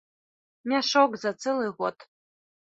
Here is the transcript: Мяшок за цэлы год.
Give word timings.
Мяшок 0.73 1.11
за 1.25 1.31
цэлы 1.45 1.67
год. 1.83 1.97